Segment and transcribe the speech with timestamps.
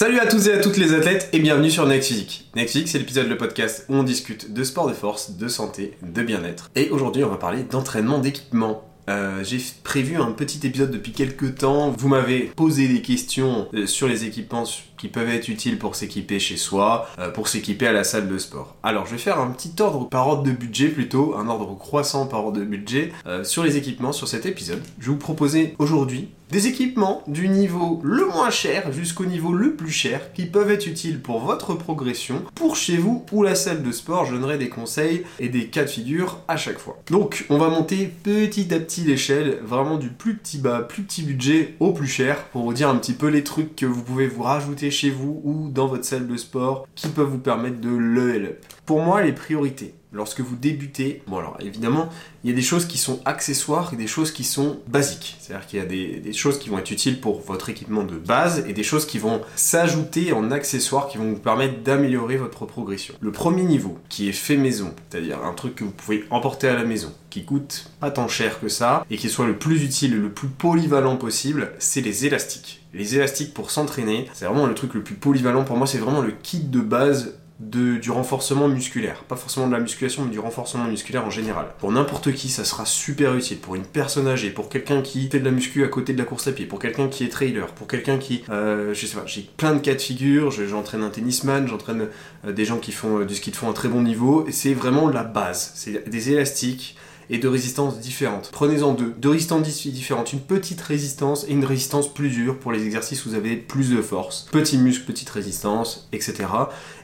[0.00, 2.48] Salut à tous et à toutes les athlètes et bienvenue sur Next Physique.
[2.56, 5.92] Next Physique, c'est l'épisode de podcast où on discute de sport de force, de santé,
[6.00, 6.70] de bien-être.
[6.74, 8.82] Et aujourd'hui, on va parler d'entraînement d'équipement.
[9.10, 11.90] Euh, j'ai prévu un petit épisode depuis quelques temps.
[11.90, 14.64] Vous m'avez posé des questions euh, sur les équipements
[15.00, 18.38] qui peuvent être utiles pour s'équiper chez soi, euh, pour s'équiper à la salle de
[18.38, 18.76] sport.
[18.82, 22.26] Alors je vais faire un petit ordre par ordre de budget plutôt, un ordre croissant
[22.26, 24.82] par ordre de budget sur les équipements sur cet épisode.
[24.98, 29.74] Je vais vous proposer aujourd'hui des équipements du niveau le moins cher jusqu'au niveau le
[29.74, 33.82] plus cher qui peuvent être utiles pour votre progression, pour chez vous ou la salle
[33.82, 34.24] de sport.
[34.24, 36.98] Je donnerai des conseils et des cas de figure à chaque fois.
[37.10, 41.22] Donc on va monter petit à petit l'échelle, vraiment du plus petit bas, plus petit
[41.22, 44.26] budget au plus cher pour vous dire un petit peu les trucs que vous pouvez
[44.26, 47.90] vous rajouter chez vous ou dans votre salle de sport qui peuvent vous permettre de
[47.90, 48.64] level up.
[48.86, 52.08] Pour moi, les priorités lorsque vous débutez, bon alors évidemment,
[52.42, 55.36] il y a des choses qui sont accessoires et des choses qui sont basiques.
[55.40, 58.64] C'est-à-dire qu'il y a des, choses qui vont être utiles pour votre équipement de base
[58.66, 63.14] et des choses qui vont s'ajouter en accessoires qui vont vous permettre d'améliorer votre progression.
[63.20, 66.74] Le premier niveau, qui est fait maison, c'est-à-dire un truc que vous pouvez emporter à
[66.74, 70.14] la maison, qui coûte pas tant cher que ça et qui soit le plus utile
[70.14, 72.82] et le plus polyvalent possible, c'est les élastiques.
[72.92, 76.22] Les élastiques pour s'entraîner, c'est vraiment le truc le plus polyvalent pour moi, c'est vraiment
[76.22, 79.22] le kit de base du renforcement musculaire.
[79.24, 81.66] Pas forcément de la musculation, mais du renforcement musculaire en général.
[81.78, 83.58] Pour n'importe qui, ça sera super utile.
[83.58, 86.24] Pour une personne âgée, pour quelqu'un qui fait de la muscu à côté de la
[86.24, 88.42] course à pied, pour quelqu'un qui est trailer, pour quelqu'un qui...
[88.48, 90.50] Euh, je sais pas, j'ai plein de cas de figure.
[90.50, 92.08] J'entraîne un tennisman, j'entraîne
[92.46, 94.46] euh, des gens qui font euh, du ski de fond à très bon niveau.
[94.48, 95.72] Et c'est vraiment la base.
[95.74, 96.96] C'est des élastiques
[97.30, 98.50] et de résistances différentes.
[98.52, 102.84] Prenez-en deux, deux résistances différentes, une petite résistance et une résistance plus dure pour les
[102.84, 104.48] exercices où vous avez plus de force.
[104.50, 106.34] Petit muscle, petite résistance, etc.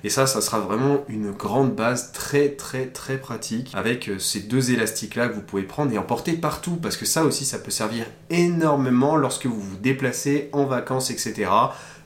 [0.03, 4.41] Et ça, ça sera vraiment une grande base très très très pratique avec euh, ces
[4.41, 7.59] deux élastiques là que vous pouvez prendre et emporter partout parce que ça aussi, ça
[7.59, 11.49] peut servir énormément lorsque vous vous déplacez en vacances, etc.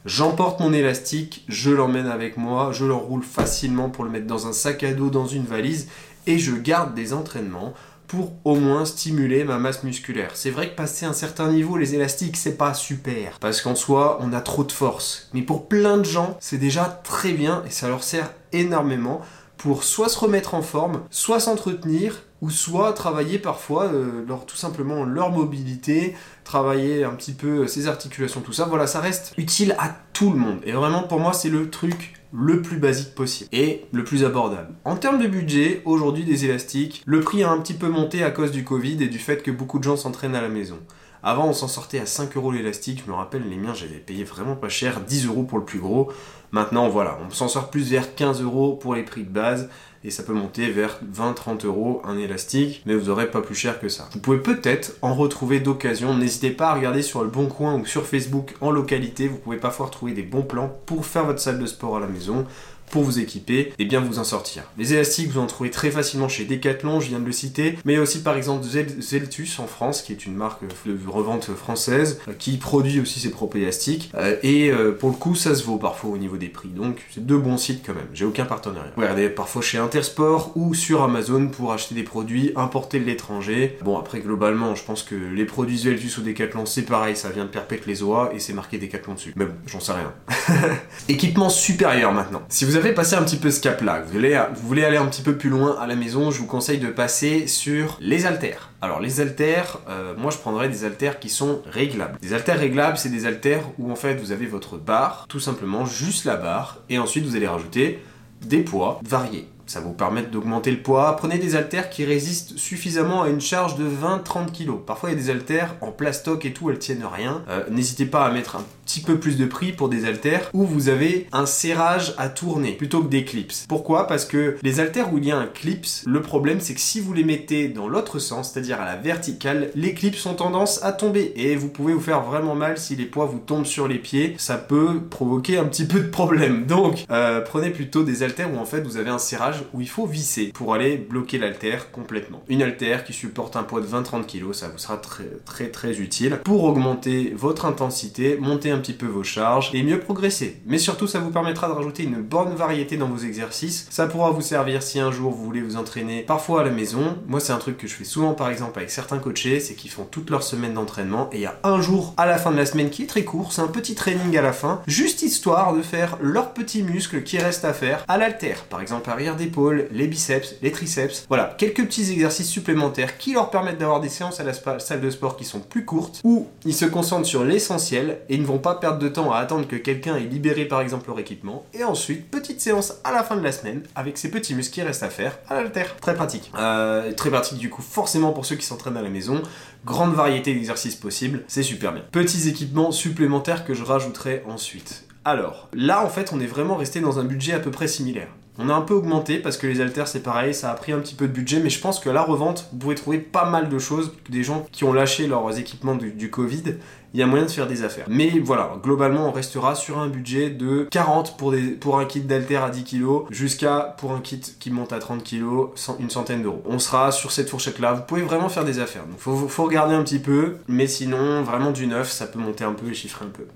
[0.07, 4.53] J'emporte mon élastique, je l'emmène avec moi, je l'enroule facilement pour le mettre dans un
[4.53, 5.89] sac à dos, dans une valise,
[6.27, 7.75] et je garde des entraînements
[8.11, 10.33] pour au moins stimuler ma masse musculaire.
[10.35, 13.39] C'est vrai que passer un certain niveau, les élastiques, c'est pas super.
[13.39, 15.29] Parce qu'en soi, on a trop de force.
[15.33, 19.21] Mais pour plein de gens, c'est déjà très bien et ça leur sert énormément
[19.57, 24.57] pour soit se remettre en forme, soit s'entretenir, ou soit travailler parfois euh, leur, tout
[24.57, 28.65] simplement leur mobilité, travailler un petit peu ses articulations, tout ça.
[28.65, 30.59] Voilà, ça reste utile à tout le monde.
[30.65, 34.75] Et vraiment, pour moi, c'est le truc le plus basique possible et le plus abordable.
[34.85, 38.31] En termes de budget, aujourd'hui des élastiques, le prix a un petit peu monté à
[38.31, 40.79] cause du Covid et du fait que beaucoup de gens s'entraînent à la maison.
[41.23, 43.03] Avant, on s'en sortait à 5 euros l'élastique.
[43.05, 45.79] Je me rappelle, les miens, j'avais payé vraiment pas cher, 10 euros pour le plus
[45.79, 46.11] gros.
[46.51, 49.69] Maintenant, voilà, on s'en sort plus vers 15 euros pour les prix de base
[50.03, 53.79] et ça peut monter vers 20-30 euros un élastique, mais vous aurez pas plus cher
[53.79, 54.09] que ça.
[54.13, 56.17] Vous pouvez peut-être en retrouver d'occasion.
[56.17, 59.29] N'hésitez pas à regarder sur le Bon Coin ou sur Facebook en localité.
[59.29, 62.07] Vous pouvez parfois trouver des bons plans pour faire votre salle de sport à la
[62.07, 62.47] maison
[62.91, 64.65] pour vous équiper et bien vous en sortir.
[64.79, 67.99] Les élastiques, vous en trouvez très facilement chez Decathlon, je viens de le citer, mais
[67.99, 72.57] aussi par exemple Zeltus en France, qui est une marque de revente française, euh, qui
[72.57, 74.11] produit aussi ses propres élastiques.
[74.15, 76.69] Euh, et euh, pour le coup, ça se vaut parfois au niveau des prix.
[76.69, 78.09] Donc, c'est deux bons sites quand même.
[78.15, 78.93] J'ai aucun partenariat.
[78.97, 83.79] Regardez parfois chez Intersport ou sur Amazon pour acheter des produits importés de l'étranger.
[83.83, 87.45] Bon, après, globalement, je pense que les produits Zeltus ou Decathlon, c'est pareil, ça vient
[87.45, 89.33] de Perpète les oies et c'est marqué Decathlon dessus.
[89.37, 90.13] Mais bon, j'en sais rien.
[91.09, 92.43] Équipement supérieur maintenant.
[92.49, 95.23] Si vous avez un petit peu ce cap-là, vous voulez, vous voulez aller un petit
[95.23, 98.71] peu plus loin à la maison, je vous conseille de passer sur les haltères.
[98.81, 102.19] Alors les haltères, euh, moi je prendrais des haltères qui sont réglables.
[102.21, 105.85] Des haltères réglables, c'est des haltères où en fait vous avez votre barre, tout simplement
[105.85, 108.03] juste la barre, et ensuite vous allez rajouter
[108.43, 109.49] des poids variés.
[109.71, 111.15] Ça vous permettre d'augmenter le poids.
[111.17, 114.85] Prenez des haltères qui résistent suffisamment à une charge de 20-30 kg.
[114.85, 117.45] Parfois, il y a des haltères en plastoc et tout, elles tiennent rien.
[117.49, 120.65] Euh, n'hésitez pas à mettre un petit peu plus de prix pour des haltères où
[120.65, 123.53] vous avez un serrage à tourner plutôt que des clips.
[123.69, 124.09] Pourquoi?
[124.09, 126.99] Parce que les haltères où il y a un clips, le problème c'est que si
[126.99, 130.91] vous les mettez dans l'autre sens, c'est-à-dire à la verticale, les clips ont tendance à
[130.91, 133.99] tomber et vous pouvez vous faire vraiment mal si les poids vous tombent sur les
[133.99, 134.35] pieds.
[134.39, 136.67] Ça peut provoquer un petit peu de problème.
[136.67, 139.89] Donc, euh, prenez plutôt des haltères où en fait vous avez un serrage où il
[139.89, 142.43] faut visser pour aller bloquer l'haltère complètement.
[142.49, 146.01] Une haltère qui supporte un poids de 20-30 kg, ça vous sera très très très
[146.01, 150.61] utile pour augmenter votre intensité, monter un petit peu vos charges et mieux progresser.
[150.67, 153.87] Mais surtout, ça vous permettra de rajouter une bonne variété dans vos exercices.
[153.91, 157.19] Ça pourra vous servir si un jour vous voulez vous entraîner parfois à la maison.
[157.27, 159.91] Moi, c'est un truc que je fais souvent par exemple avec certains coachés, c'est qu'ils
[159.91, 162.57] font toute leur semaine d'entraînement et il y a un jour à la fin de
[162.57, 165.75] la semaine qui est très court, c'est un petit training à la fin, juste histoire
[165.75, 168.65] de faire leurs petits muscles qui restent à faire à l'haltère.
[168.65, 171.25] Par exemple, arrière des épaules, les biceps, les triceps.
[171.29, 175.11] Voilà, quelques petits exercices supplémentaires qui leur permettent d'avoir des séances à la salle de
[175.11, 178.59] sport qui sont plus courtes, où ils se concentrent sur l'essentiel et ils ne vont
[178.59, 181.65] pas perdre de temps à attendre que quelqu'un ait libéré par exemple leur équipement.
[181.75, 184.83] Et ensuite, petite séance à la fin de la semaine avec ces petits muscles qui
[184.83, 185.97] restent à faire à l'altère.
[185.97, 186.53] Très pratique.
[186.59, 189.43] Euh, très pratique du coup forcément pour ceux qui s'entraînent à la maison.
[189.85, 192.03] Grande variété d'exercices possibles, c'est super bien.
[192.13, 195.05] Petits équipements supplémentaires que je rajouterai ensuite.
[195.25, 198.29] Alors, là en fait on est vraiment resté dans un budget à peu près similaire.
[198.63, 200.99] On a un peu augmenté parce que les haltères c'est pareil, ça a pris un
[200.99, 203.71] petit peu de budget, mais je pense que la revente, vous pouvez trouver pas mal
[203.71, 206.75] de choses, des gens qui ont lâché leurs équipements du, Covid,
[207.13, 208.07] il y a moyen de faire des affaires.
[208.09, 212.71] Mais voilà, globalement on restera sur un budget de 40 pour, un kit d'haltères à
[212.71, 216.63] 10 kg, jusqu'à pour un kit qui monte à 30 kg, une centaine d'euros.
[216.67, 219.07] On sera sur cette fourchette là, vous pouvez vraiment faire des affaires.
[219.07, 222.65] Donc faut, faut regarder un petit peu, mais sinon vraiment du neuf, ça peut monter
[222.65, 223.47] un peu et chiffrer un peu.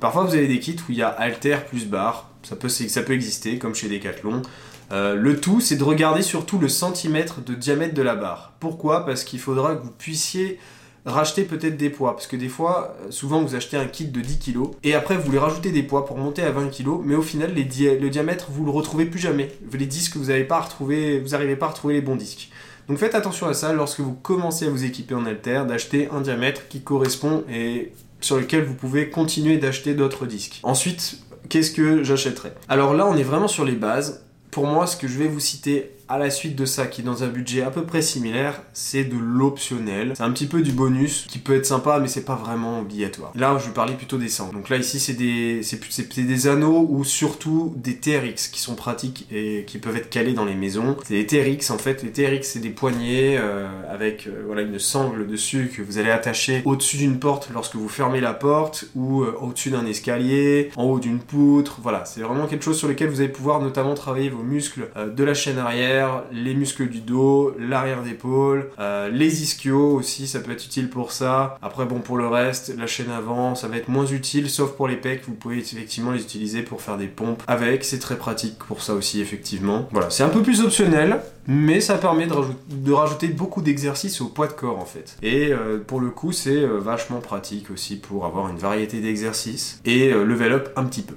[0.00, 3.02] Parfois vous avez des kits où il y a haltères plus barre, ça peut, ça
[3.02, 4.42] peut exister, comme chez Decathlon.
[4.90, 8.52] Euh, le tout, c'est de regarder surtout le centimètre de diamètre de la barre.
[8.60, 9.06] Pourquoi?
[9.06, 10.58] Parce qu'il faudra que vous puissiez
[11.04, 12.14] racheter peut-être des poids.
[12.14, 15.16] Parce que des fois, euh, souvent vous achetez un kit de 10 kg et après
[15.16, 18.48] vous voulez rajouter des poids pour monter à 20 kg, mais au final, le diamètre,
[18.50, 19.50] vous le retrouvez plus jamais.
[19.72, 22.50] Les disques, vous n'arrivez pas à retrouver, vous n'arrivez pas à retrouver les bons disques.
[22.88, 26.20] Donc faites attention à ça lorsque vous commencez à vous équiper en halter, d'acheter un
[26.20, 30.60] diamètre qui correspond et sur lequel vous pouvez continuer d'acheter d'autres disques.
[30.62, 34.24] Ensuite, qu'est-ce que j'achèterais Alors là, on est vraiment sur les bases.
[34.50, 37.04] Pour moi, ce que je vais vous citer à la suite de ça, qui est
[37.04, 40.12] dans un budget à peu près similaire, c'est de l'optionnel.
[40.16, 43.32] C'est un petit peu du bonus qui peut être sympa, mais c'est pas vraiment obligatoire.
[43.34, 44.50] Là, je vais parler plutôt des sangs.
[44.52, 45.80] Donc là, ici, c'est des, c'est,
[46.16, 50.44] des anneaux ou surtout des TRX qui sont pratiques et qui peuvent être calés dans
[50.44, 50.96] les maisons.
[51.06, 52.02] C'est des TRX en fait.
[52.02, 56.10] Les TRX, c'est des poignées euh, avec euh, voilà une sangle dessus que vous allez
[56.10, 60.84] attacher au-dessus d'une porte lorsque vous fermez la porte ou euh, au-dessus d'un escalier, en
[60.84, 61.78] haut d'une poutre.
[61.82, 65.24] Voilà, c'est vraiment quelque chose sur lequel vous allez pouvoir notamment travailler vos muscles de
[65.24, 66.01] la chaîne arrière
[66.32, 71.12] les muscles du dos, l'arrière d'épaule, euh, les ischios aussi, ça peut être utile pour
[71.12, 71.56] ça.
[71.62, 74.88] Après, bon, pour le reste, la chaîne avant, ça va être moins utile, sauf pour
[74.88, 78.58] les pecs, vous pouvez effectivement les utiliser pour faire des pompes avec, c'est très pratique
[78.58, 79.88] pour ça aussi, effectivement.
[79.92, 84.46] Voilà, c'est un peu plus optionnel, mais ça permet de, rajouter beaucoup d'exercices au poids
[84.46, 85.16] de corps en fait.
[85.22, 89.80] Et euh, pour le coup, c'est euh, vachement pratique aussi pour avoir une variété d'exercices
[89.84, 91.14] et level up un petit peu.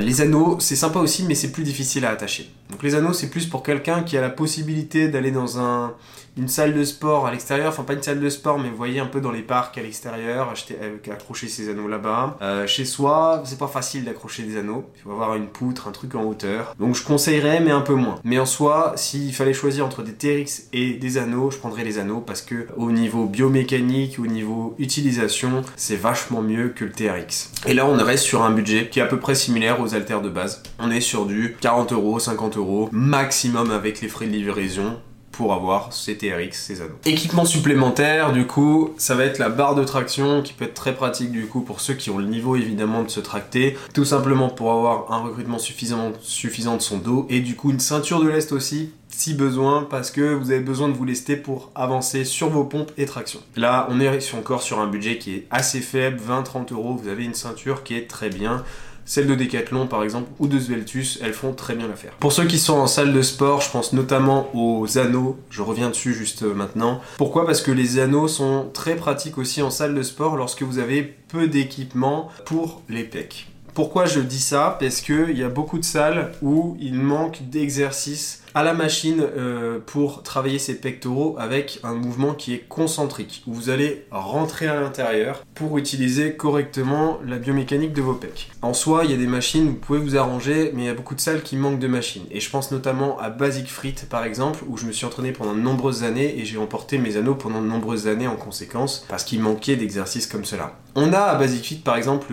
[0.00, 2.50] les anneaux, c'est sympa aussi, mais c'est plus difficile à attacher.
[2.70, 5.94] Donc les anneaux, c'est plus pour quelqu'un qui a la possibilité d'aller dans un,
[6.36, 9.00] une salle de sport à l'extérieur, enfin pas une salle de sport, mais vous voyez
[9.00, 12.38] un peu dans les parcs à l'extérieur, euh, accrocher ses anneaux là-bas.
[12.42, 15.92] Euh, chez soi, c'est pas facile d'accrocher des anneaux, il faut avoir une poutre, un
[15.92, 16.74] truc en hauteur.
[16.78, 18.20] Donc je conseillerais, mais un peu moins.
[18.24, 21.98] Mais en soi, s'il fallait choisir entre des TRX et des anneaux, je prendrais les
[21.98, 27.52] anneaux parce que au niveau biomécanique, au niveau utilisation, c'est vachement mieux que le TRX.
[27.66, 30.20] Et là, on reste sur un budget qui est à peu près similaire aux haltères
[30.20, 30.62] de base.
[30.78, 34.98] On est sur du 40 euros, 50 euros maximum avec les frais de livraison
[35.36, 36.94] pour avoir ces TRX, ces anneaux.
[37.04, 40.94] Équipement supplémentaire, du coup, ça va être la barre de traction qui peut être très
[40.94, 44.48] pratique du coup pour ceux qui ont le niveau évidemment de se tracter, tout simplement
[44.48, 48.28] pour avoir un recrutement suffisamment suffisant de son dos et du coup une ceinture de
[48.28, 52.48] lest aussi si besoin parce que vous avez besoin de vous lester pour avancer sur
[52.48, 53.40] vos pompes et traction.
[53.56, 57.24] Là, on est encore sur un budget qui est assez faible, 20-30 euros, vous avez
[57.24, 58.64] une ceinture qui est très bien.
[59.06, 62.12] Celles de Decathlon par exemple ou de Sveltus, elles font très bien l'affaire.
[62.20, 65.90] Pour ceux qui sont en salle de sport, je pense notamment aux anneaux, je reviens
[65.90, 67.00] dessus juste maintenant.
[67.18, 67.46] Pourquoi?
[67.46, 71.02] Parce que les anneaux sont très pratiques aussi en salle de sport lorsque vous avez
[71.28, 73.48] peu d'équipement pour les pecs.
[73.74, 74.76] Pourquoi je dis ça?
[74.78, 79.80] Parce qu'il y a beaucoup de salles où il manque d'exercices à la machine euh,
[79.84, 84.80] pour travailler ses pectoraux avec un mouvement qui est concentrique, où vous allez rentrer à
[84.80, 88.50] l'intérieur pour utiliser correctement la biomécanique de vos pecs.
[88.62, 90.94] En soi, il y a des machines, vous pouvez vous arranger, mais il y a
[90.94, 92.24] beaucoup de salles qui manquent de machines.
[92.30, 95.54] Et je pense notamment à Basic Frit par exemple, où je me suis entraîné pendant
[95.54, 99.24] de nombreuses années et j'ai emporté mes anneaux pendant de nombreuses années en conséquence, parce
[99.24, 100.78] qu'il manquait d'exercices comme cela.
[100.94, 102.32] On a à Basic Fit par exemple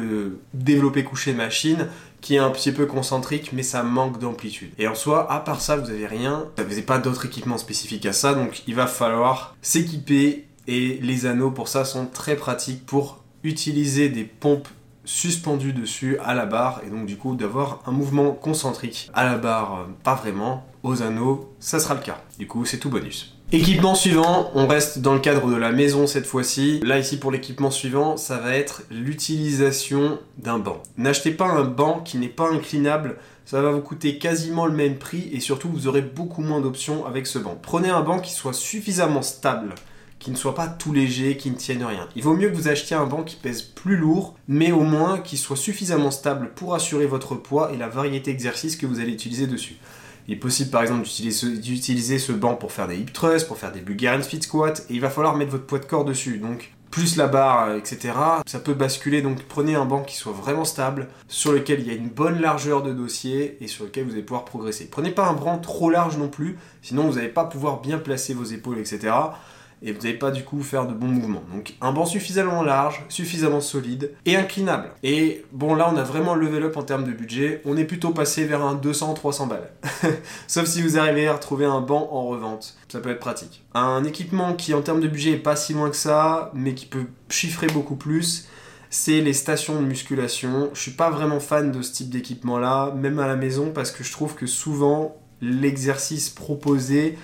[0.54, 1.88] développé coucher machine
[2.22, 4.72] qui est un petit peu concentrique, mais ça manque d'amplitude.
[4.78, 6.46] Et en soi, à part ça, vous avez rien.
[6.58, 10.48] Vous n'avez pas d'autres équipements spécifiques à ça, donc il va falloir s'équiper.
[10.68, 14.68] Et les anneaux pour ça sont très pratiques pour utiliser des pompes
[15.06, 19.38] suspendues dessus à la barre et donc du coup d'avoir un mouvement concentrique à la
[19.38, 23.36] barre euh, pas vraiment aux anneaux ça sera le cas du coup c'est tout bonus
[23.54, 26.80] Équipement suivant, on reste dans le cadre de la maison cette fois-ci.
[26.86, 30.82] Là ici pour l'équipement suivant, ça va être l'utilisation d'un banc.
[30.98, 34.98] N'achetez pas un banc qui n'est pas inclinable, ça va vous coûter quasiment le même
[34.98, 37.60] prix et surtout vous aurez beaucoup moins d'options avec ce banc.
[37.62, 39.76] Prenez un banc qui soit suffisamment stable,
[40.22, 42.08] qui ne soit pas tout léger, qui ne tienne rien.
[42.16, 45.20] Il vaut mieux que vous achetiez un banc qui pèse plus lourd, mais au moins
[45.20, 49.12] qui soit suffisamment stable pour assurer votre poids et la variété d'exercices que vous allez
[49.12, 49.78] utiliser dessus.
[50.28, 53.72] Il est possible par exemple d'utiliser ce, banc pour faire des hip thrusts, pour faire
[53.72, 56.38] des Bulgarian split squats, et il va falloir mettre votre poids de corps dessus.
[56.38, 58.14] Donc plus la barre, etc.
[58.46, 61.90] Ça peut basculer, donc prenez un banc qui soit vraiment stable, sur lequel il y
[61.90, 64.88] a une bonne largeur de dossier et sur lequel vous allez pouvoir progresser.
[64.92, 68.36] Prenez pas un banc trop large non plus, sinon vous n'allez pas pouvoir bien placer
[68.36, 69.14] vos épaules, etc
[69.82, 71.44] et vous n'allez pas du coup faire de bons mouvements.
[71.54, 74.90] Donc un banc suffisamment large, suffisamment solide et inclinable.
[75.04, 78.12] Et bon là on a vraiment level up en termes de budget, on est plutôt
[78.12, 79.72] passé vers un 200-300 balles.
[80.48, 83.64] Sauf si vous arrivez à retrouver un banc en revente, ça peut être pratique.
[83.74, 86.86] Un équipement qui en termes de budget est pas si loin que ça, mais qui
[86.86, 88.48] peut chiffrer beaucoup plus,
[88.90, 90.70] c'est les stations de musculation.
[90.74, 93.92] Je suis pas vraiment fan de ce type d'équipement là, même à la maison, parce
[93.92, 97.18] que je trouve que souvent l'exercice proposé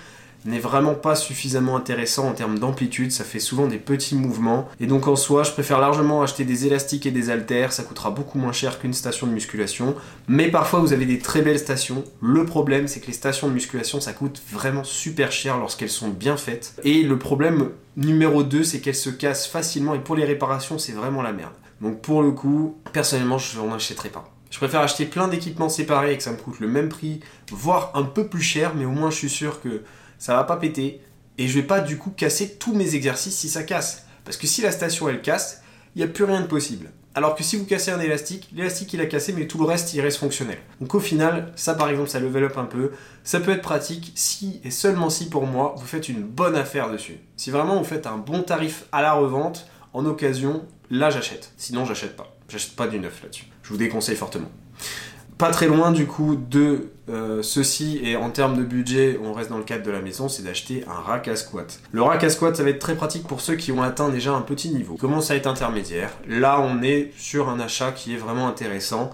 [0.48, 4.68] n'est vraiment pas suffisamment intéressant en termes d'amplitude, ça fait souvent des petits mouvements.
[4.80, 8.12] Et donc en soi, je préfère largement acheter des élastiques et des haltères, ça coûtera
[8.12, 9.96] beaucoup moins cher qu'une station de musculation.
[10.28, 12.04] Mais parfois vous avez des très belles stations.
[12.22, 16.10] Le problème c'est que les stations de musculation ça coûte vraiment super cher lorsqu'elles sont
[16.10, 16.74] bien faites.
[16.84, 20.94] Et le problème numéro 2 c'est qu'elles se cassent facilement et pour les réparations c'est
[20.94, 21.54] vraiment la merde.
[21.82, 24.32] Donc pour le coup, personnellement je n'en achèterai pas.
[24.50, 27.20] Je préfère acheter plein d'équipements séparés et que ça me coûte le même prix,
[27.52, 29.84] voire un peu plus cher, mais au moins je suis sûr que
[30.18, 31.02] ça va pas péter,
[31.38, 34.06] et je vais pas du coup casser tous mes exercices si ça casse.
[34.26, 35.62] Parce que si la station elle casse,
[35.96, 36.92] il n'y a plus rien de possible.
[37.16, 39.94] Alors que si vous cassez un élastique, l'élastique il a cassé, mais tout le reste
[39.96, 40.60] il reste fonctionnel.
[40.80, 42.92] Donc au final, ça par exemple, ça level up un peu.
[43.24, 46.92] Ça peut être pratique si et seulement si pour moi, vous faites une bonne affaire
[46.92, 47.18] dessus.
[47.36, 51.54] Si vraiment vous faites un bon tarif à la revente, en occasion, là j'achète.
[51.58, 52.38] Sinon j'achète pas.
[52.50, 53.46] J'achète pas du neuf là-dessus.
[53.64, 54.52] Je vous déconseille fortement
[55.38, 59.50] pas très loin du coup de euh, ceci et en termes de budget, on reste
[59.50, 61.80] dans le cadre de la maison, c'est d'acheter un rack à squat.
[61.92, 64.34] Le rack à squat, ça va être très pratique pour ceux qui ont atteint déjà
[64.34, 64.96] un petit niveau.
[64.96, 66.12] Commence à être intermédiaire.
[66.28, 69.12] Là, on est sur un achat qui est vraiment intéressant.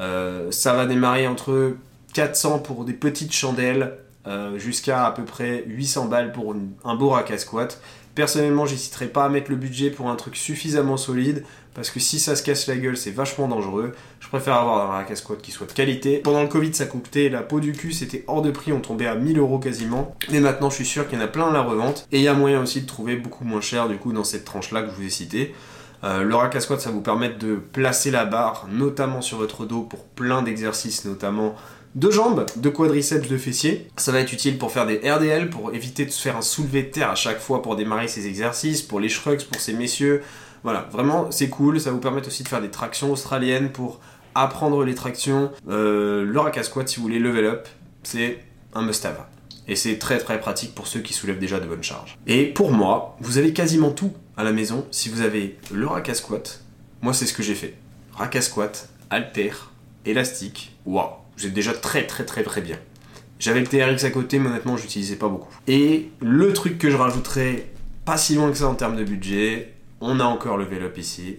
[0.00, 1.76] Euh, ça va démarrer entre
[2.14, 6.54] 400 pour des petites chandelles euh, jusqu'à à peu près 800 balles pour
[6.84, 7.78] un beau rack à squat.
[8.14, 11.44] Personnellement, j'hésiterai pas à mettre le budget pour un truc suffisamment solide
[11.74, 13.92] parce que si ça se casse la gueule, c'est vachement dangereux.
[14.20, 16.18] Je préfère avoir un rack à squat qui soit de qualité.
[16.18, 19.08] Pendant le Covid, ça coûtait la peau du cul, c'était hors de prix, on tombait
[19.08, 20.14] à 1000 euros quasiment.
[20.30, 22.22] Mais maintenant, je suis sûr qu'il y en a plein à la revente et il
[22.22, 24.90] y a moyen aussi de trouver beaucoup moins cher du coup dans cette tranche-là que
[24.90, 25.54] je vous ai cité.
[26.04, 29.64] Euh, le rack à squat, ça vous permet de placer la barre, notamment sur votre
[29.64, 31.56] dos, pour plein d'exercices, notamment
[31.94, 33.88] de jambes, de quadriceps, de fessiers.
[33.96, 36.82] Ça va être utile pour faire des RDL, pour éviter de se faire un soulevé
[36.82, 40.22] de terre à chaque fois pour démarrer ces exercices, pour les shrugs, pour ces messieurs.
[40.62, 44.00] Voilà, vraiment c'est cool, ça vous permet aussi de faire des tractions australiennes pour
[44.34, 45.52] apprendre les tractions.
[45.68, 47.68] Euh, le rack squat, si vous voulez level up,
[48.02, 48.38] c'est
[48.74, 49.26] un must-have.
[49.68, 52.18] Et c'est très très pratique pour ceux qui soulèvent déjà de bonnes charges.
[52.26, 56.08] Et pour moi, vous avez quasiment tout à la maison si vous avez le rack
[56.08, 56.60] à squat.
[57.02, 57.74] Moi, c'est ce que j'ai fait.
[58.12, 59.52] Rack à squat, halter,
[60.04, 60.76] élastique.
[60.86, 62.78] Waouh vous déjà très très très très bien.
[63.38, 65.52] J'avais le TRX à côté, mais honnêtement, j'utilisais pas beaucoup.
[65.66, 67.68] Et le truc que je rajouterais,
[68.04, 71.36] pas si loin que ça en termes de budget, on a encore le up ici,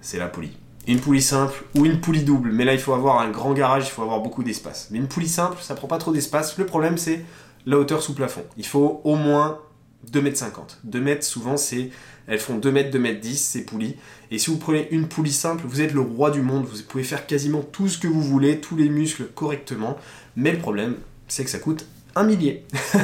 [0.00, 0.56] c'est la poulie.
[0.86, 3.86] Une poulie simple ou une poulie double, mais là il faut avoir un grand garage,
[3.86, 4.88] il faut avoir beaucoup d'espace.
[4.90, 6.58] Mais une poulie simple, ça prend pas trop d'espace.
[6.58, 7.24] Le problème c'est
[7.66, 8.44] la hauteur sous plafond.
[8.56, 9.60] Il faut au moins
[10.10, 10.78] 2m50.
[10.84, 11.90] 2 mètres souvent c'est
[12.26, 13.96] elles font 2 mètres, 2 mètres 10 ces poulies.
[14.30, 16.64] Et si vous prenez une poulie simple, vous êtes le roi du monde.
[16.64, 19.96] Vous pouvez faire quasiment tout ce que vous voulez, tous les muscles correctement.
[20.36, 20.96] Mais le problème,
[21.28, 22.64] c'est que ça coûte un millier.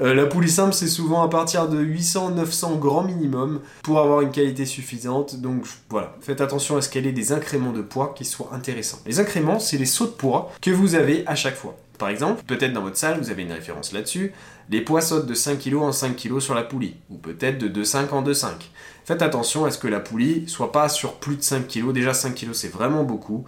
[0.00, 4.30] Euh, la poulie simple, c'est souvent à partir de 800-900 grand minimum pour avoir une
[4.30, 5.40] qualité suffisante.
[5.40, 8.98] Donc voilà, faites attention à ce qu'elle ait des incréments de poids qui soient intéressants.
[9.06, 11.76] Les incréments, c'est les sauts de poids que vous avez à chaque fois.
[11.98, 14.32] Par exemple, peut-être dans votre salle, vous avez une référence là-dessus,
[14.70, 17.68] les poids sautent de 5 kg en 5 kg sur la poulie, ou peut-être de
[17.68, 18.48] 2,5 en 2,5.
[19.04, 22.14] Faites attention à ce que la poulie soit pas sur plus de 5 kg, déjà
[22.14, 23.44] 5 kg c'est vraiment beaucoup,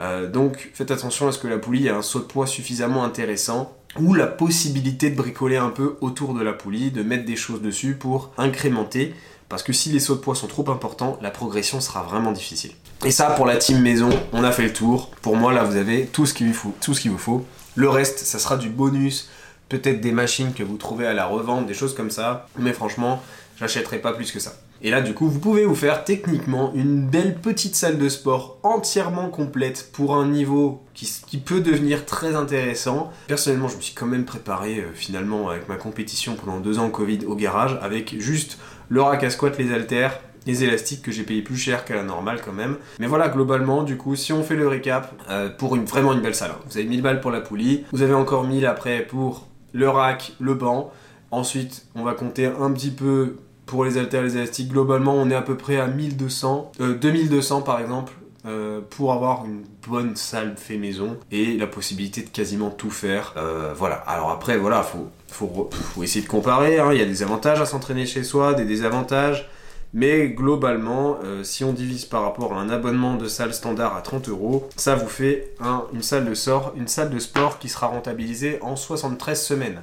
[0.00, 3.04] euh, donc faites attention à ce que la poulie ait un saut de poids suffisamment
[3.04, 7.36] intéressant, ou la possibilité de bricoler un peu autour de la poulie, de mettre des
[7.36, 9.14] choses dessus pour incrémenter,
[9.48, 12.72] parce que si les sauts de poids sont trop importants, la progression sera vraiment difficile.
[13.04, 15.10] Et ça, pour la team maison, on a fait le tour.
[15.22, 16.74] Pour moi, là, vous avez tout ce qu'il vous faut.
[16.80, 17.44] Tout ce qu'il vous faut.
[17.76, 19.28] Le reste, ça sera du bonus,
[19.68, 22.46] peut-être des machines que vous trouvez à la revente, des choses comme ça.
[22.58, 23.22] Mais franchement,
[23.58, 24.54] j'achèterai pas plus que ça.
[24.82, 28.58] Et là, du coup, vous pouvez vous faire techniquement une belle petite salle de sport
[28.62, 33.10] entièrement complète pour un niveau qui, peut devenir très intéressant.
[33.26, 36.90] Personnellement, je me suis quand même préparé euh, finalement avec ma compétition pendant deux ans
[36.90, 38.58] Covid au garage avec juste
[38.90, 42.02] le rack à squat, les haltères, les élastiques que j'ai payé plus cher qu'à la
[42.02, 42.76] normale quand même.
[42.98, 46.20] Mais voilà, globalement, du coup, si on fait le récap, euh, pour une, vraiment une
[46.20, 46.60] belle salle, hein.
[46.68, 50.32] vous avez 1000 balles pour la poulie, vous avez encore 1000 après pour le rack,
[50.40, 50.90] le banc.
[51.30, 54.70] Ensuite, on va compter un petit peu pour les haltères, les élastiques.
[54.70, 58.12] Globalement, on est à peu près à 1200, 2200 euh, par exemple,
[58.46, 63.34] euh, pour avoir une bonne salle fait maison et la possibilité de quasiment tout faire.
[63.36, 63.96] Euh, voilà.
[64.06, 66.78] Alors après, voilà, faut, faut, faut essayer de comparer.
[66.78, 66.92] hein.
[66.92, 69.48] Il y a des avantages à s'entraîner chez soi, des désavantages.
[69.96, 74.02] Mais globalement, euh, si on divise par rapport à un abonnement de salle standard à
[74.02, 77.68] 30 euros, ça vous fait un- une, salle de sort, une salle de sport qui
[77.68, 79.82] sera rentabilisée en 73 semaines,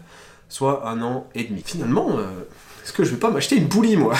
[0.50, 1.63] soit un an et demi.
[1.65, 2.25] Finalement, euh,
[2.84, 4.13] est-ce que je vais pas m'acheter une poulie, moi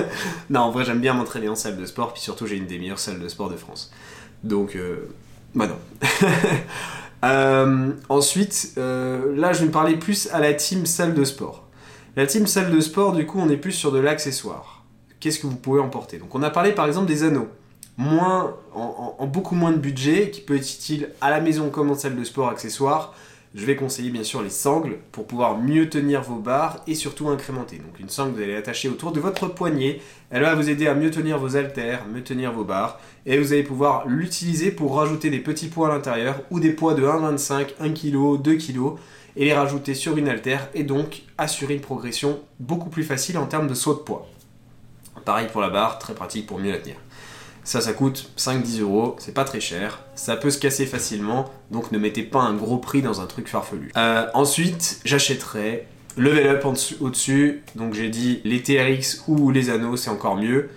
[0.50, 2.80] Non, en vrai, j'aime bien m'entraîner en salle de sport, puis surtout, j'ai une des
[2.80, 3.92] meilleures salles de sport de France.
[4.42, 5.08] Donc, euh,
[5.54, 5.78] bah non.
[8.08, 11.68] Ensuite, là, je vais parler plus à la team salle de sport.
[12.16, 14.75] La team salle de sport, du coup, on est plus sur de l'accessoire.
[15.20, 17.48] Qu'est-ce que vous pouvez emporter Donc, on a parlé par exemple des anneaux.
[17.98, 21.94] Moins, en, beaucoup moins de budget, qui peut être utile à la maison comme en
[21.94, 23.14] salle de sport accessoire.
[23.54, 27.30] Je vais conseiller bien sûr les sangles pour pouvoir mieux tenir vos barres et surtout
[27.30, 27.76] incrémenter.
[27.76, 30.02] Donc une sangle, vous allez l'attacher autour de votre poignet.
[30.30, 33.00] Elle va vous aider à mieux tenir vos haltères, mieux tenir vos barres.
[33.24, 36.92] Et vous allez pouvoir l'utiliser pour rajouter des petits poids à l'intérieur ou des poids
[36.92, 38.98] de 1,25, 1 kg, 2 kg
[39.36, 43.46] et les rajouter sur une haltère et donc assurer une progression beaucoup plus facile en
[43.46, 44.28] termes de saut de poids.
[45.24, 46.96] Pareil pour la barre, très pratique pour mieux la tenir.
[47.64, 51.90] Ça, ça coûte 5-10 euros, c'est pas très cher, ça peut se casser facilement, donc
[51.90, 53.90] ne mettez pas un gros prix dans un truc farfelu.
[53.96, 56.64] Euh, ensuite, j'achèterai Level Up
[57.00, 60.70] au-dessus, donc j'ai dit les TRX ou les anneaux, c'est encore mieux.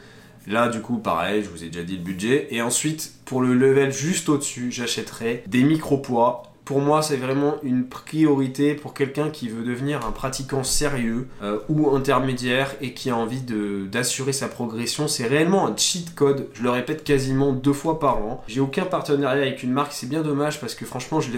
[0.48, 2.48] Là, du coup, pareil, je vous ai déjà dit le budget.
[2.50, 6.49] Et ensuite, pour le level juste au-dessus, j'achèterai des micro-poids.
[6.70, 11.58] Pour moi, c'est vraiment une priorité pour quelqu'un qui veut devenir un pratiquant sérieux euh,
[11.68, 15.08] ou intermédiaire et qui a envie d'assurer sa progression.
[15.08, 16.48] C'est réellement un cheat code.
[16.54, 18.44] Je le répète quasiment deux fois par an.
[18.48, 19.94] J'ai aucun partenariat avec une marque.
[19.94, 21.32] C'est bien dommage parce que franchement, je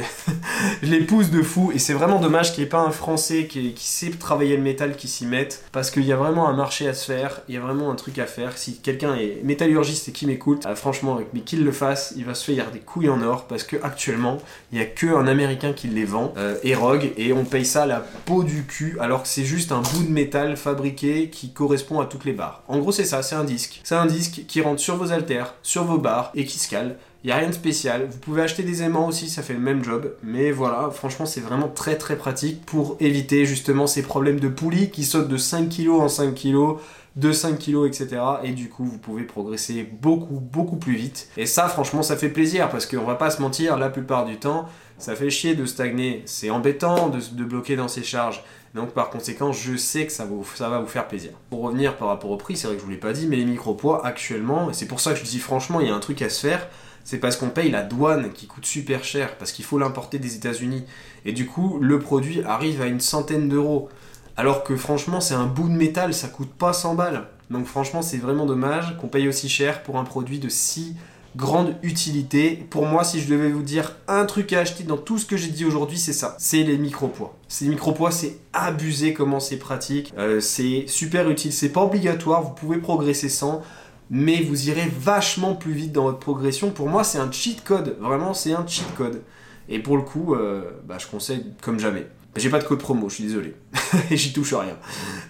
[0.83, 1.71] les, pousse de fou.
[1.73, 4.63] Et c'est vraiment dommage qu'il n'y ait pas un Français qui, qui sait travailler le
[4.63, 5.63] métal qui s'y mette.
[5.71, 7.39] Parce qu'il y a vraiment un marché à se faire.
[7.47, 8.57] Il y a vraiment un truc à faire.
[8.57, 12.33] Si quelqu'un est métallurgiste et qui m'écoute, euh, franchement, mais qu'il le fasse, il va
[12.33, 13.47] se faire des couilles en or.
[13.47, 14.37] Parce que actuellement,
[14.73, 18.03] il n'y a que un américain qui les vend, euh, et on paye ça la
[18.25, 22.05] peau du cul, alors que c'est juste un bout de métal fabriqué qui correspond à
[22.05, 22.63] toutes les barres.
[22.67, 23.81] En gros, c'est ça, c'est un disque.
[23.83, 26.97] C'est un disque qui rentre sur vos haltères, sur vos barres, et qui se cale.
[27.23, 28.07] Il n'y a rien de spécial.
[28.09, 30.11] Vous pouvez acheter des aimants aussi, ça fait le même job.
[30.23, 34.89] Mais voilà, franchement, c'est vraiment très très pratique pour éviter justement ces problèmes de poulie
[34.89, 36.77] qui sautent de 5 kg en 5 kg,
[37.17, 38.07] de 5 kg, etc.
[38.43, 41.29] Et du coup, vous pouvez progresser beaucoup beaucoup plus vite.
[41.37, 44.37] Et ça, franchement, ça fait plaisir parce qu'on va pas se mentir, la plupart du
[44.37, 44.67] temps,
[44.97, 46.23] ça fait chier de stagner.
[46.25, 48.43] C'est embêtant de, bloquer dans ses charges.
[48.73, 51.31] Donc par conséquent, je sais que ça, vous- ça va vous faire plaisir.
[51.51, 53.35] Pour revenir par rapport au prix, c'est vrai que je vous l'ai pas dit, mais
[53.35, 55.99] les micro-poids actuellement, et c'est pour ça que je dis franchement, il y a un
[55.99, 56.67] truc à se faire,
[57.03, 60.35] c'est parce qu'on paye la douane qui coûte super cher, parce qu'il faut l'importer des
[60.35, 60.83] États-Unis.
[61.25, 63.89] Et du coup, le produit arrive à une centaine d'euros.
[64.37, 67.27] Alors que franchement, c'est un bout de métal, ça coûte pas 100 balles.
[67.49, 70.95] Donc franchement, c'est vraiment dommage qu'on paye aussi cher pour un produit de si
[71.35, 72.65] grande utilité.
[72.69, 75.37] Pour moi, si je devais vous dire un truc à acheter dans tout ce que
[75.37, 76.35] j'ai dit aujourd'hui, c'est ça.
[76.39, 77.37] C'est les micro-poids.
[77.47, 80.13] Ces micro-poids, c'est abusé comment c'est pratique.
[80.17, 81.53] Euh, c'est super utile.
[81.53, 83.61] C'est pas obligatoire, vous pouvez progresser sans.
[84.11, 86.69] Mais vous irez vachement plus vite dans votre progression.
[86.69, 87.97] Pour moi, c'est un cheat code.
[87.99, 89.21] Vraiment, c'est un cheat code.
[89.69, 92.05] Et pour le coup, euh, bah, je conseille comme jamais.
[92.35, 93.55] J'ai pas de code promo, je suis désolé.
[94.11, 94.77] Et j'y touche rien.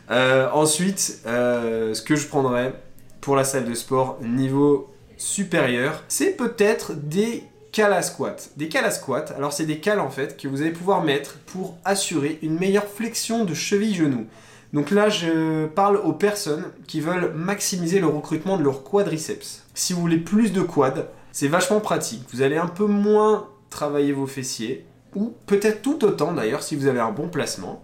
[0.10, 2.74] Euh, ensuite, euh, ce que je prendrais
[3.22, 8.50] pour la salle de sport niveau supérieur, c'est peut-être des cales à squat.
[8.58, 11.38] Des cales à squat, alors c'est des cales en fait que vous allez pouvoir mettre
[11.46, 14.26] pour assurer une meilleure flexion de cheville-genou.
[14.74, 19.64] Donc là, je parle aux personnes qui veulent maximiser le recrutement de leur quadriceps.
[19.74, 22.24] Si vous voulez plus de quad, c'est vachement pratique.
[22.34, 26.88] Vous allez un peu moins travailler vos fessiers, ou peut-être tout autant d'ailleurs si vous
[26.88, 27.84] avez un bon placement,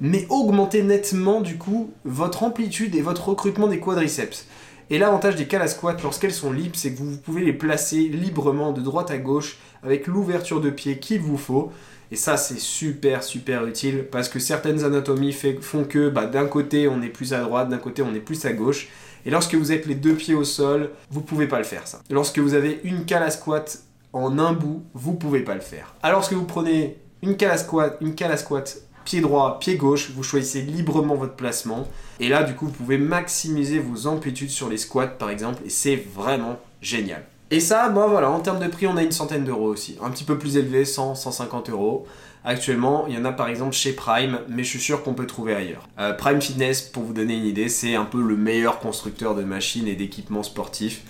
[0.00, 4.46] mais augmenter nettement du coup votre amplitude et votre recrutement des quadriceps.
[4.88, 8.08] Et l'avantage des cales à squat lorsqu'elles sont libres, c'est que vous pouvez les placer
[8.08, 11.70] librement de droite à gauche avec l'ouverture de pied qu'il vous faut.
[12.12, 16.88] Et ça, c'est super, super utile parce que certaines anatomies font que bah, d'un côté
[16.88, 18.88] on est plus à droite, d'un côté on est plus à gauche.
[19.26, 22.00] Et lorsque vous êtes les deux pieds au sol, vous pouvez pas le faire ça.
[22.10, 25.94] Lorsque vous avez une cale à squat en un bout, vous pouvez pas le faire.
[26.02, 30.10] Alors que vous prenez une cale squat, une cale à squat pied droit, pied gauche,
[30.10, 31.88] vous choisissez librement votre placement.
[32.18, 35.70] Et là, du coup, vous pouvez maximiser vos amplitudes sur les squats, par exemple, et
[35.70, 37.24] c'est vraiment génial.
[37.50, 39.98] Et ça, voilà, en termes de prix, on a une centaine d'euros aussi.
[40.02, 42.06] Un petit peu plus élevé, 100, 150 euros.
[42.44, 45.26] Actuellement, il y en a par exemple chez Prime, mais je suis sûr qu'on peut
[45.26, 45.86] trouver ailleurs.
[45.98, 49.42] Euh, Prime Fitness, pour vous donner une idée, c'est un peu le meilleur constructeur de
[49.42, 51.02] machines et d'équipements sportifs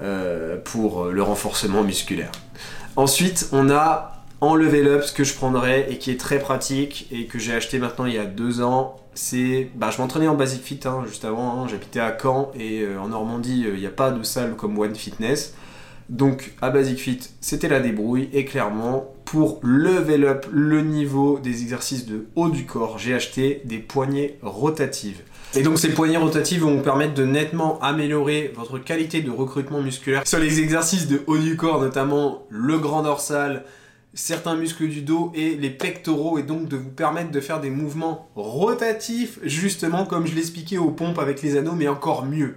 [0.00, 2.30] euh, pour euh, le renforcement musculaire.
[2.94, 7.08] Ensuite, on a en level up ce que je prendrais et qui est très pratique
[7.10, 8.96] et que j'ai acheté maintenant il y a deux ans.
[9.14, 11.62] C'est, bah, je m'entraînais en Basic Fit hein, juste avant.
[11.62, 11.66] hein.
[11.68, 15.54] J'habitais à Caen et en Normandie, il n'y a pas de salle comme One Fitness.
[16.08, 21.62] Donc à Basic Fit, c'était la débrouille et clairement, pour level up le niveau des
[21.62, 25.22] exercices de haut du corps, j'ai acheté des poignées rotatives.
[25.56, 29.80] Et donc ces poignées rotatives vont vous permettre de nettement améliorer votre qualité de recrutement
[29.80, 33.64] musculaire sur les exercices de haut du corps, notamment le grand dorsal,
[34.14, 37.70] certains muscles du dos et les pectoraux, et donc de vous permettre de faire des
[37.70, 42.56] mouvements rotatifs, justement comme je l'expliquais aux pompes avec les anneaux, mais encore mieux.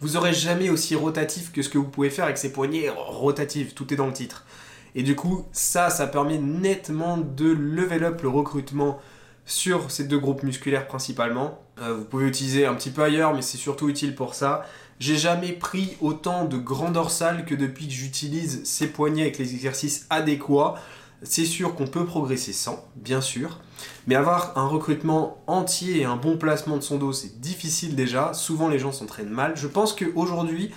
[0.00, 3.74] Vous aurez jamais aussi rotatif que ce que vous pouvez faire avec ces poignées rotatives,
[3.74, 4.46] tout est dans le titre.
[4.94, 8.98] Et du coup, ça, ça permet nettement de level up le recrutement
[9.44, 11.60] sur ces deux groupes musculaires principalement.
[11.80, 14.64] Euh, vous pouvez utiliser un petit peu ailleurs, mais c'est surtout utile pour ça.
[15.00, 19.54] J'ai jamais pris autant de grand dorsal que depuis que j'utilise ces poignets avec les
[19.54, 20.74] exercices adéquats.
[21.22, 23.60] C'est sûr qu'on peut progresser sans, bien sûr,
[24.06, 28.32] mais avoir un recrutement entier et un bon placement de son dos, c'est difficile déjà.
[28.32, 29.52] Souvent, les gens s'entraînent mal.
[29.54, 30.70] Je pense qu'aujourd'hui,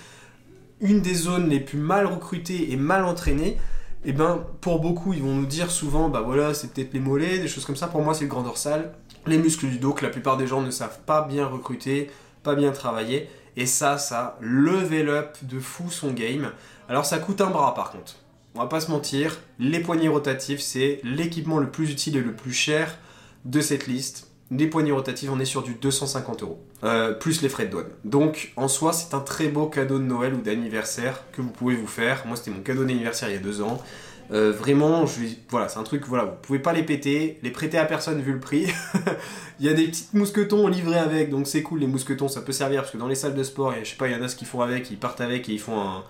[0.80, 3.58] une des zones les plus mal recrutées et mal entraînées,
[4.04, 7.38] eh ben, pour beaucoup, ils vont nous dire souvent, bah voilà, c'est peut-être les mollets,
[7.38, 7.86] des choses comme ça.
[7.86, 8.92] Pour moi, c'est le grand dorsal,
[9.26, 12.10] les muscles du dos que la plupart des gens ne savent pas bien recruter,
[12.42, 13.30] pas bien travailler.
[13.56, 16.52] Et ça, ça level up de fou son game.
[16.88, 18.16] Alors, ça coûte un bras par contre.
[18.56, 22.32] On va pas se mentir, les poignées rotatives, c'est l'équipement le plus utile et le
[22.32, 22.98] plus cher
[23.44, 24.28] de cette liste.
[24.52, 27.88] Des poignées rotatives, on est sur du 250 euros, euh, plus les frais de douane.
[28.04, 31.74] Donc en soi, c'est un très beau cadeau de Noël ou d'anniversaire que vous pouvez
[31.74, 32.24] vous faire.
[32.26, 33.82] Moi, c'était mon cadeau d'anniversaire il y a deux ans.
[34.30, 37.76] Euh, vraiment, je, voilà, c'est un truc, voilà, vous pouvez pas les péter, les prêter
[37.76, 38.68] à personne vu le prix.
[39.58, 42.52] il y a des petites mousquetons livrés avec, donc c'est cool les mousquetons, ça peut
[42.52, 44.28] servir parce que dans les salles de sport, je sais pas, il y en a
[44.28, 46.04] ce qu'ils font avec, ils partent avec et ils font un,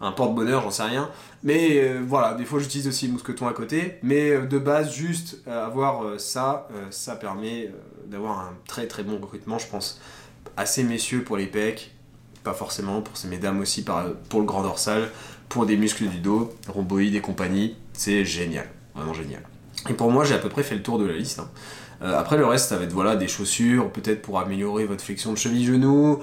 [0.00, 1.10] un porte-bonheur, j'en sais rien.
[1.42, 3.98] Mais euh, voilà, des fois j'utilise aussi le mousqueton à côté.
[4.02, 7.70] Mais euh, de base, juste euh, avoir ça, ça permet
[8.06, 10.00] d'avoir un très très bon recrutement, je pense.
[10.56, 11.92] Assez messieurs pour les pecs,
[12.42, 15.10] pas forcément, pour ces mesdames aussi, pour le grand dorsal,
[15.48, 17.76] pour des muscles du dos, rhomboïdes et compagnie.
[17.92, 19.42] C'est génial, vraiment génial.
[19.88, 21.40] Et pour moi, j'ai à peu près fait le tour de la liste.
[21.40, 21.48] Hein.
[22.00, 25.38] après, le reste, ça va être voilà, des chaussures, peut-être pour améliorer votre flexion de
[25.38, 26.20] cheville-genou,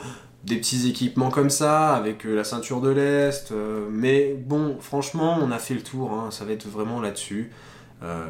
[0.47, 3.51] des petits équipements comme ça, avec euh, la ceinture de l'Est.
[3.51, 7.51] Euh, mais bon, franchement, on a fait le tour, hein, ça va être vraiment là-dessus.
[8.03, 8.27] Euh,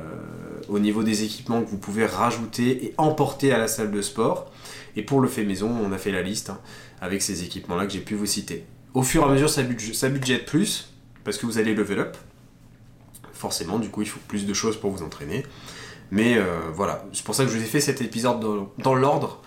[0.69, 4.51] au niveau des équipements que vous pouvez rajouter et emporter à la salle de sport.
[4.95, 6.59] Et pour le fait maison, on a fait la liste hein,
[7.01, 8.65] avec ces équipements-là que j'ai pu vous citer.
[8.95, 12.17] Au fur et à mesure, ça, budget, plus, parce que vous allez level up.
[13.33, 15.45] Forcément, du coup, il faut plus de choses pour vous entraîner.
[16.09, 16.39] Mais
[16.73, 18.39] voilà, c'est pour ça que je vous ai fait cet épisode
[18.79, 19.41] dans l'ordre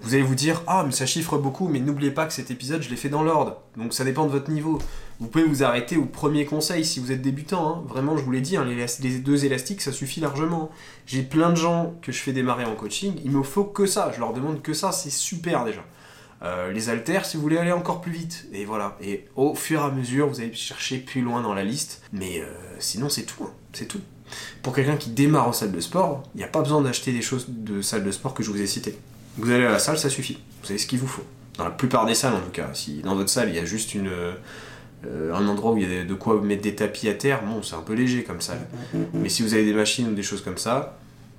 [0.00, 2.82] vous allez vous dire Ah, mais ça chiffre beaucoup, mais n'oubliez pas que cet épisode,
[2.82, 3.62] je l'ai fait dans l'ordre.
[3.76, 4.78] Donc ça dépend de votre niveau.
[5.18, 7.68] Vous pouvez vous arrêter au premier conseil si vous êtes débutant.
[7.68, 7.82] Hein.
[7.88, 10.70] Vraiment, je vous l'ai dit, hein, les, deux élastiques, ça suffit largement.
[11.06, 14.12] J'ai plein de gens que je fais démarrer en coaching, il me faut que ça.
[14.14, 15.82] Je leur demande que ça, c'est super déjà.
[16.42, 18.46] Euh, les haltères si vous voulez aller encore plus vite.
[18.52, 18.96] Et voilà.
[19.00, 22.02] Et au fur et à mesure, vous allez chercher plus loin dans la liste.
[22.12, 22.46] Mais euh,
[22.78, 23.44] sinon, c'est tout.
[23.44, 23.52] Hein.
[23.72, 24.00] C'est tout.
[24.62, 27.22] Pour quelqu'un qui démarre en salle de sport, il n'y a pas besoin d'acheter des
[27.22, 28.98] choses de salle de sport que je vous ai citées.
[29.38, 30.38] Vous allez à la salle, ça suffit.
[30.62, 31.24] Vous avez ce qu'il vous faut.
[31.58, 32.68] Dans la plupart des salles, en tout cas.
[32.74, 36.04] Si dans votre salle, il y a juste euh, un endroit où il y a
[36.04, 38.54] de quoi mettre des tapis à terre, bon, c'est un peu léger comme ça.
[39.14, 40.98] Mais si vous avez des machines ou des choses comme ça,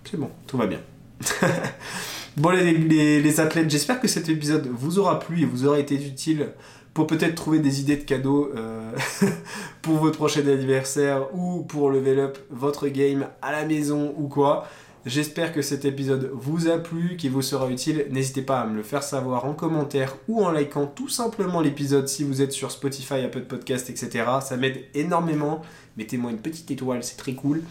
[0.10, 0.80] c'est bon, tout va bien.
[2.38, 6.50] bon, les, athlètes, j'espère que cet épisode vous aura plu et vous aura été utile
[6.94, 8.92] pour peut-être trouver des idées de cadeaux euh,
[9.82, 14.68] pour votre prochain anniversaire ou pour level up votre game à la maison ou quoi.
[15.08, 18.08] J'espère que cet épisode vous a plu, qu'il vous sera utile.
[18.12, 22.10] N'hésitez pas à me le faire savoir en commentaire ou en likant tout simplement l'épisode
[22.10, 24.26] si vous êtes sur Spotify, Apple Podcast, etc.
[24.42, 25.62] Ça m'aide énormément.
[25.96, 27.62] Mettez-moi une petite étoile, c'est très cool.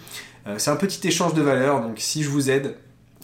[0.47, 2.75] Euh, c'est un petit échange de valeurs, donc si je vous aide,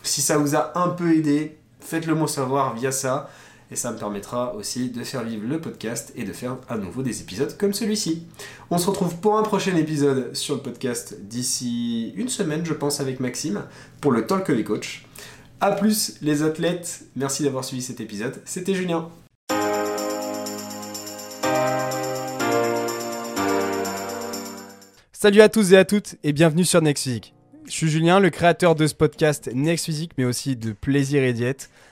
[0.03, 3.31] si ça vous a un peu aidé, faites-le moi savoir via ça
[3.73, 7.03] et ça me permettra aussi de faire vivre le podcast et de faire à nouveau
[7.03, 8.27] des épisodes comme celui-ci.
[8.71, 13.01] On se retrouve pour un prochain épisode sur le podcast d'ici une semaine, je pense,
[13.01, 13.63] avec Maxime,
[14.03, 15.07] pour le Talk des coachs.
[15.61, 19.09] A plus les athlètes, merci d'avoir suivi cet épisode, c'était Julien.
[25.13, 27.33] Salut à tous et à toutes et bienvenue sur Next Physique.
[27.65, 31.33] Je suis Julien, le créateur de ce podcast Next Physique, mais aussi de Plaisir et
[31.33, 31.71] Diète.